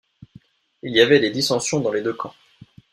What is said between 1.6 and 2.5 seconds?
dans les deux camps.